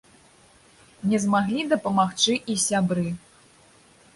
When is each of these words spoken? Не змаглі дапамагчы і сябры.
Не 1.11 1.19
змаглі 1.25 1.61
дапамагчы 1.73 2.33
і 2.55 2.57
сябры. 2.65 3.07